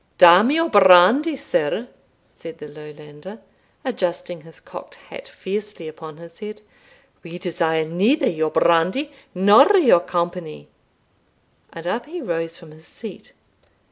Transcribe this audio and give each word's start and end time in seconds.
"Damn 0.17 0.49
your 0.49 0.67
brandy, 0.67 1.35
sir!" 1.35 1.87
said 2.33 2.57
the 2.57 2.67
Lowlander, 2.67 3.37
adjusting 3.85 4.41
his 4.41 4.59
cocked 4.59 4.95
hat 4.95 5.27
fiercely 5.27 5.87
upon 5.87 6.17
his 6.17 6.39
head; 6.39 6.61
"we 7.21 7.37
desire 7.37 7.85
neither 7.85 8.27
your 8.27 8.49
brandy 8.49 9.11
nor 9.35 9.77
your 9.77 9.99
company," 9.99 10.69
and 11.71 11.85
up 11.85 12.07
he 12.07 12.19
rose 12.19 12.57
from 12.57 12.71
his 12.71 12.87
seat. 12.87 13.31